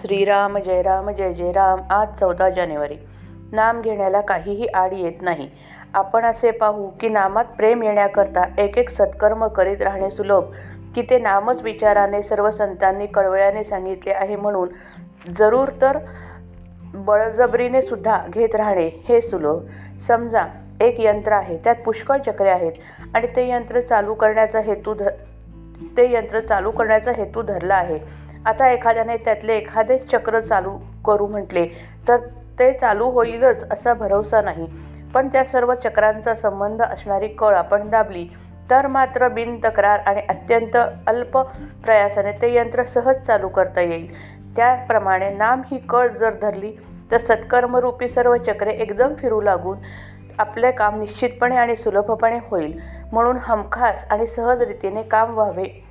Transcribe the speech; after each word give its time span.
श्रीराम 0.00 0.58
जय 0.58 0.82
राम 0.82 1.10
जय 1.10 1.32
जय 1.32 1.50
राम 1.52 1.80
आज 1.90 2.08
चौदा 2.20 2.48
जानेवारी. 2.50 2.96
नाम 3.52 3.80
घेण्याला 3.80 4.20
काहीही 4.20 4.66
आड 4.66 4.92
येत 4.92 5.22
नाही. 5.22 5.48
आपण 5.94 6.24
असे 6.24 6.50
पाहू 6.50 6.86
की 7.00 7.08
नामात 7.08 7.44
प्रेम 7.56 7.82
येण्याकरता 7.82 8.42
एक 8.58 8.78
एक 8.78 8.90
सत्कर्म 8.90 9.46
करीत 9.46 9.82
राहणे 9.82 10.10
सुलभ 10.10 10.52
की 10.94 11.02
ते 11.02 11.18
नामच 11.18 11.62
विचाराने 11.62 12.22
सर्व 12.22 12.50
संतांनी 12.50 13.06
कळवळ्याने 13.06 13.64
सांगितले 13.64 14.12
आहे 14.12 14.36
म्हणून 14.36 14.68
जरूर 15.38 15.68
तर 15.82 15.98
बळजबरीने 16.94 17.82
सुद्धा 17.82 18.18
घेत 18.30 18.54
राहणे 18.54 18.88
हे 19.08 19.20
सुलभ. 19.20 19.58
समजा 20.08 20.46
एक 20.80 21.00
यंत्र 21.00 21.32
आहे 21.32 21.56
त्यात 21.56 21.84
पुष्कळ 21.84 22.18
चक्रे 22.18 22.50
आहेत 22.50 22.72
आणि 23.14 23.26
ते 23.26 23.48
यंत्र 23.48 23.80
चालू 23.80 24.14
करण्याचा 24.14 24.60
हेतू 24.60 24.94
ध 24.94 25.02
ते 25.96 26.10
यंत्र 26.12 26.40
चालू 26.40 26.70
करण्याचा 26.70 27.12
हेतू 27.12 27.42
धरला 27.42 27.74
आहे. 27.74 28.19
आता 28.46 28.68
एखाद्याने 28.68 29.16
त्यातले 29.16 29.56
एखादे 29.56 29.98
चक्र 29.98 30.40
चालू 30.40 30.78
करू 31.04 31.26
म्हटले 31.26 31.66
तर 32.08 32.16
ते 32.58 32.72
चालू 32.72 33.10
होईलच 33.10 33.64
असा 33.72 33.94
भरवसा 33.94 34.40
नाही. 34.40 34.66
पण 35.14 35.28
त्या 35.28 35.44
सर्व 35.44 35.74
चक्रांचा 35.74 36.34
संबंध 36.34 36.82
असणारी 36.82 37.28
कळ 37.28 37.54
आपण 37.54 37.88
दाबली 37.90 38.28
तर 38.70 38.86
मात्र 38.86 39.28
बिन 39.28 39.58
तक्रार 39.64 39.98
आणि 39.98 40.20
अत्यंत 40.28 40.76
अल्प 41.06 41.38
प्रयासाने 41.84 42.32
ते 42.32 42.54
यंत्र 42.54 42.84
सहज 42.84 43.16
चालू 43.16 43.48
करता 43.48 43.80
येईल. 43.80 44.12
त्याप्रमाणे 44.56 45.30
नाम 45.30 45.62
ही 45.70 45.78
कळ 45.78 46.08
जर 46.08 46.34
धरली 46.42 46.72
तर 47.10 47.18
सत्कर्मरूपी 47.18 48.08
सर्व 48.08 48.36
चक्रे 48.36 48.70
एकदम 48.70 49.14
फिरू 49.14 49.40
लागून 49.40 49.78
आपले 50.38 50.70
काम 50.70 51.00
निश्चितपणे 51.00 51.56
आणि 51.56 51.76
सुलभपणे 51.76 52.38
होईल. 52.50 52.80
म्हणून 53.12 53.36
हमखास 53.42 54.06
आणि 54.10 54.26
सहज 54.26 54.62
रीतीने 54.62 55.02
काम 55.02 55.34
व्हावे 55.34 55.84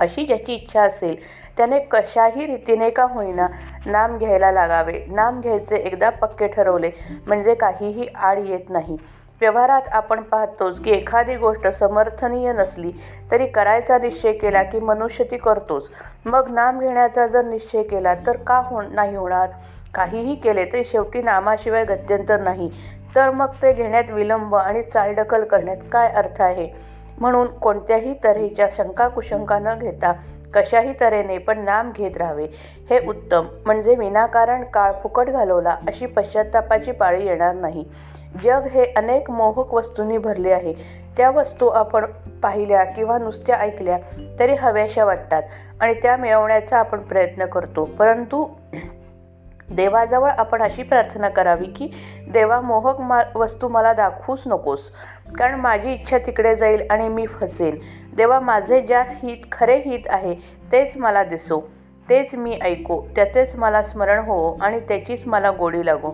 अशी 0.00 0.26
ज्याची 0.26 0.54
इच्छा 0.54 0.82
असेल 0.82 1.16
त्याने 1.60 1.78
कशाही 1.80 2.46
रीतीने 2.46 2.88
का 2.90 3.02
होईना 3.04 3.46
नाम 3.86 4.16
घ्यायला 4.18 4.50
लागावे. 4.52 4.92
नाम 5.08 5.40
घ्यायचे 5.40 5.76
एकदा 5.76 6.10
पक्के 6.10 6.46
ठरवले 6.46 6.90
म्हणजे 7.26 7.54
काहीही 7.54 8.06
आड 8.14 8.38
येत 8.38 8.70
नाही. 8.70 8.96
व्यवहारात 9.40 9.88
आपण 9.92 10.22
पाहतोच 10.22 10.80
की 10.80 10.90
एखादी 10.90 11.36
गोष्ट 11.36 11.66
समर्थनीय 11.68 12.52
नसली 12.52 12.92
तरी 13.30 13.46
करायचा 13.46 13.98
निश्चय 13.98 14.32
केला 14.32 14.62
की 14.62 14.80
मनुष्य 14.80 15.24
ती 15.24 15.36
करतोच. 15.36 15.88
मग 16.26 16.50
नाम 16.50 16.80
घेण्याचा 16.80 17.26
जर 17.26 17.44
निश्चय 17.44 17.82
केला 17.82 18.14
तर 18.26 18.36
का 18.36 18.58
हो 18.58 18.82
नाही 18.82 19.16
होणार? 19.16 19.48
काहीही 19.94 20.34
केले 20.34 20.64
तरी 20.64 20.84
शेवटी 20.84 21.22
नामाशिवाय 21.22 21.84
गत्यंतर 21.84 22.40
नाही. 22.40 22.70
तर 23.14 23.30
मग 23.30 23.46
ते 23.62 23.72
घेण्यात 23.72 24.10
विलंब 24.10 24.54
आणि 24.56 24.82
चालढकल 24.82 25.44
करण्यात 25.44 25.76
काय 25.92 26.08
अर्थ 26.08 26.42
आहे? 26.42 26.90
म्हणून 27.20 27.46
कोणत्याही 27.46 28.14
तऱ्हेच्या 28.24 28.68
शंका 28.76 29.08
कुशंका 29.08 29.58
न 29.58 29.78
घेता 29.78 30.12
कशाही 30.54 30.92
तऱ्हेने 31.00 31.38
पण 31.38 31.58
नाम 31.58 31.90
घेत 31.96 32.16
राहावे. 32.16 32.46
हे 32.90 33.06
उत्तम. 33.08 33.46
म्हणजे 33.66 33.94
विनाकारण 33.94 34.64
काळ 34.64 34.92
फुकट 35.02 35.28
घालवला 35.28 35.70
अशी 35.70 36.06
पश्चातापाची 36.06 36.92
पाळी 36.92 37.26
येणार 37.26 37.54
नाही. 37.54 37.84
जग 38.44 38.66
हे 38.66 38.92
अनेक 38.96 39.30
मोहक 39.30 39.74
वस्तूंनी 39.74 40.18
भरले 40.18 40.50
आहे. 40.52 40.74
त्या 41.16 41.30
वस्तू 41.30 41.66
आपण 41.66 42.04
पाहिल्या 42.42 42.84
किंवा 42.84 43.18
नुसत्या 43.18 43.56
ऐकल्या 43.56 43.98
तरी 44.38 44.54
हव्याशा 44.54 45.04
वाटतात 45.04 45.42
आणि 45.80 45.94
त्या 45.94 46.16
मिळवण्याचा 46.16 46.78
आपण 46.78 46.98
प्रयत्न 46.98 47.46
करतो. 47.46 47.84
परंतु 47.98 48.48
देवाजवळ 49.70 50.30
आपण 50.30 50.62
अशी 50.62 50.82
प्रार्थना 50.82 51.28
करावी 51.28 51.66
की 51.66 51.88
देवा 52.28 52.60
मोहक 52.60 53.00
मा 53.00 53.20
वस्तू 53.34 53.68
मला 53.68 53.92
दाखवूच 53.92 54.42
नकोस. 54.46 54.80
कारण 55.38 55.60
माझी 55.60 55.92
इच्छा 55.92 56.18
तिकडे 56.18 56.54
जाईल 56.56 56.82
आणि 56.90 57.08
मी 57.08 57.26
फसेन. 57.26 57.76
देवा 58.16 58.40
माझे 58.40 58.80
ज्यात 58.80 59.06
हित 59.22 59.44
खरे 59.52 59.76
हित 59.76 60.08
आहे 60.08 60.34
तेच 60.72 60.96
मला 60.96 61.22
दिसो. 61.24 61.60
तेच 62.08 62.34
मी 62.34 62.58
ऐको. 62.62 63.00
त्याचेच 63.16 63.56
मला 63.56 63.82
स्मरण 63.82 64.18
हो 64.18 64.58
आणि 64.60 64.80
त्याचीच 64.80 65.26
मला 65.26 65.50
गोडी 65.50 65.86
लागो. 65.86 66.10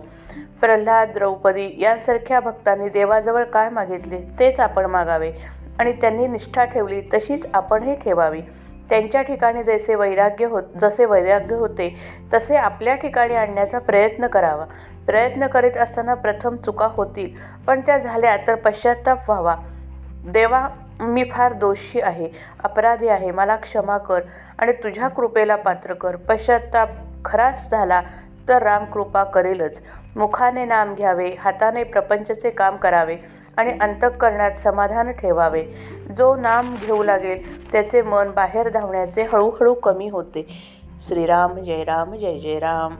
प्रल्हाद 0.61 1.09
द्रौपदी 1.13 1.75
यांसारख्या 1.79 2.39
भक्तांनी 2.39 2.89
देवाजवळ 2.89 3.43
काय 3.43 3.69
मागितले 3.69 4.21
तेच 4.39 4.59
आपण 4.59 4.85
मागावे. 4.85 5.31
आणि 5.79 5.91
त्यांनी 5.91 6.27
निष्ठा 6.27 6.65
ठेवली 6.65 7.01
तशीच 7.13 7.45
आपणही 7.53 7.95
ठेवावी. 7.95 8.41
त्यांच्या 8.89 9.21
ठिकाणी 9.21 9.63
जसे 9.63 9.95
वैराग्य 9.95 10.45
होत 10.45 10.63
जसे 10.81 11.05
वैराग्य 11.05 11.55
होते 11.55 11.89
तसे 12.33 12.55
आपल्या 12.55 12.95
ठिकाणी 12.95 13.35
आणण्याचा 13.35 13.79
प्रयत्न 13.79 14.27
करावा. 14.27 14.65
प्रयत्न 15.07 15.47
करीत 15.47 15.77
असताना 15.77 16.13
प्रथम 16.13 16.55
चुका 16.55 16.87
होतील 16.91 17.35
पण 17.67 17.81
त्या 17.81 17.97
झाल्या 17.97 18.35
तर 18.47 18.55
पश्चाताप 18.55 19.29
व्हावा. 19.29 19.55
देवा 20.25 20.67
मी 20.99 21.23
फार 21.31 21.53
दोषी 21.53 21.99
आहे 21.99 22.29
अपराधी 22.63 23.07
आहे 23.07 23.31
मला 23.31 23.55
क्षमा 23.55 23.97
कर 23.97 24.21
आणि 24.59 24.71
तुझ्या 24.83 25.07
कृपेला 25.07 25.55
पात्र 25.55 25.93
कर. 25.93 26.15
पश्चाताप 26.29 26.89
खराच 27.25 27.69
झाला 27.71 28.01
तर 28.49 28.63
राम 28.63 28.85
कृपा 28.85 29.23
करेलच. 29.23 29.81
मुखाने 30.15 30.65
नाम 30.65 30.93
घ्यावे 30.95 31.29
हाताने 31.39 31.83
प्रपंचचे 31.83 32.49
काम 32.49 32.75
करावे. 32.75 33.17
आणि 33.57 33.77
अंतःकरणात 33.81 34.51
समाधान 34.51 35.11
ठेवावे. 35.11 35.63
जो 36.17 36.35
नाम 36.35 36.75
घेऊ 36.85 37.03
लागेल 37.03 37.71
त्याचे 37.71 38.01
मन 38.01 38.31
बाहेर 38.31 38.69
धावण्याचे 38.69 39.21
हळूहळू 39.21 39.73
कमी 39.73 40.09
होते. 40.09 40.47
श्रीराम 41.07 41.53
जय 41.53 41.83
राम 41.83 42.13
जय 42.13 42.39
जय 42.39 42.59
राम. 42.59 42.95